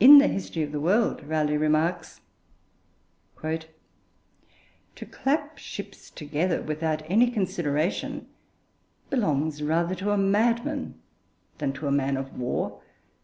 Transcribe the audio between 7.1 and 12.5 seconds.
consideration belongs rather to a madman than to a man of